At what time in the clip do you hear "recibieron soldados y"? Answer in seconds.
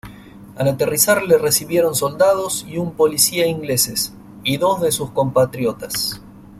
1.37-2.79